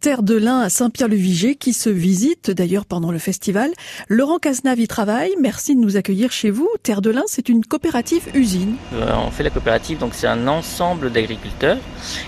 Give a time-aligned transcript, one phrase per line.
[0.00, 3.72] Terre de lin à Saint-Pierre-le-Viger qui se visite d'ailleurs pendant le festival.
[4.08, 5.32] Laurent Cazenave y travaille.
[5.40, 6.68] Merci de nous accueillir chez vous.
[6.84, 8.76] Terre de lin, c'est une coopérative usine.
[8.94, 11.78] Euh, on fait la coopérative, donc c'est un ensemble d'agriculteurs.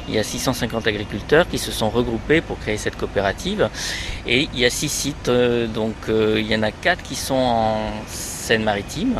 [0.09, 3.69] Il y a 650 agriculteurs qui se sont regroupés pour créer cette coopérative.
[4.27, 7.15] Et il y a six sites, euh, donc euh, il y en a quatre qui
[7.15, 7.93] sont en
[8.58, 9.14] maritime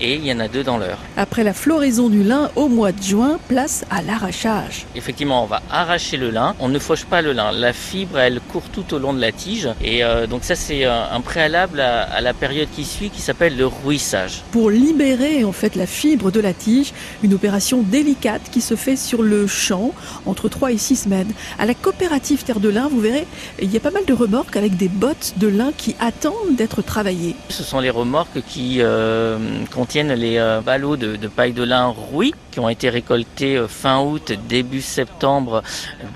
[0.00, 0.98] et il y en a deux dans l'heure.
[1.16, 4.86] Après la floraison du lin au mois de juin, place à l'arrachage.
[4.94, 6.54] Effectivement, on va arracher le lin.
[6.60, 7.52] On ne fauche pas le lin.
[7.52, 10.84] La fibre, elle court tout au long de la tige et euh, donc ça c'est
[10.84, 14.42] un préalable à, la période qui suit qui s'appelle le rouissage.
[14.50, 16.92] Pour libérer en fait la fibre de la tige,
[17.22, 19.92] une opération délicate qui se fait sur le champ
[20.26, 21.32] entre 3 et 6 semaines.
[21.58, 23.26] À la coopérative Terre de Lin, vous verrez,
[23.60, 26.82] il y a pas mal de remorques avec des bottes de lin qui attendent d'être
[26.82, 27.36] travaillées.
[27.48, 29.38] Ce sont les remorques qui qui euh,
[29.72, 34.00] contiennent les euh, ballots de, paille de lin rouille qui ont été récoltés euh, fin
[34.00, 35.62] août, début septembre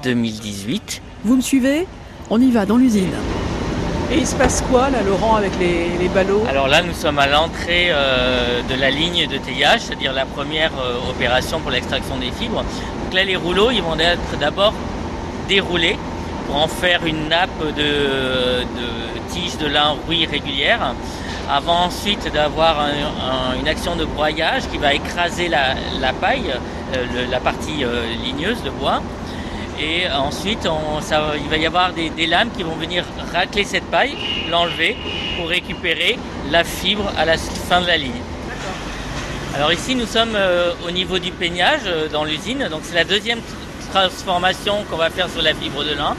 [0.03, 1.03] 2018.
[1.23, 1.87] Vous me suivez?
[2.31, 3.13] On y va dans l'usine.
[4.11, 6.43] Et il se passe quoi là, Laurent, avec les, ballots?
[6.49, 7.91] Alors là, nous sommes à l'entrée
[8.69, 10.73] de la ligne de teillage, c'est-à-dire la première
[11.09, 12.65] opération pour l'extraction des fibres.
[13.05, 14.75] Donc là, les rouleaux, ils vont être d'abord
[15.49, 15.97] déroulés
[16.47, 20.95] pour en faire une nappe de, de tiges de lin rouille régulière
[21.51, 22.87] avant ensuite d'avoir
[23.61, 26.53] une action de broyage qui va écraser la, paille,
[26.95, 29.03] euh, la partie euh, ligneuse de bois.
[29.81, 30.69] Et ensuite,
[31.43, 34.17] il va y avoir des, lames qui vont venir racler cette paille,
[34.51, 34.97] l'enlever
[35.37, 36.19] pour récupérer
[36.51, 38.23] la fibre à la fin de la ligne.
[39.57, 42.69] Alors ici, nous sommes euh, au niveau du peignage dans l'usine.
[42.71, 43.41] Donc c'est la deuxième
[43.93, 46.17] transformation qu'on va faire sur la fibre de lin.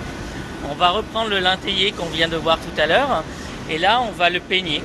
[0.69, 3.23] On va reprendre le lin taillé qu'on vient de voir tout à l'heure.
[3.69, 4.83] Et là, on va le peigner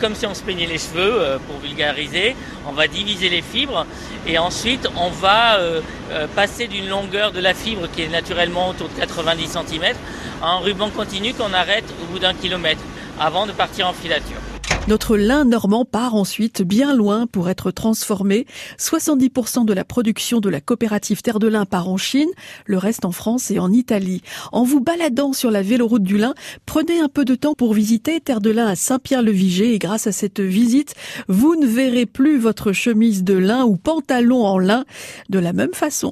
[0.00, 2.34] comme si on se peignait les cheveux euh, pour vulgariser.
[2.66, 3.86] On va diviser les fibres
[4.26, 8.70] et ensuite on va euh, euh, passer d'une longueur de la fibre qui est naturellement
[8.70, 9.94] autour de 90 cm
[10.42, 12.80] à un ruban continu qu'on arrête au bout d'un kilomètre
[13.20, 14.40] avant de partir en filature.
[14.88, 18.46] Notre lin normand part ensuite bien loin pour être transformé.
[18.78, 22.30] 70% de la production de la coopérative Terre de Lin part en Chine,
[22.64, 24.22] le reste en France et en Italie.
[24.52, 26.34] En vous baladant sur la véloroute du lin,
[26.66, 30.12] prenez un peu de temps pour visiter Terre de Lin à Saint-Pierre-le-Viger et grâce à
[30.12, 30.94] cette visite,
[31.28, 34.84] vous ne verrez plus votre chemise de lin ou pantalon en lin
[35.28, 36.08] de la même façon.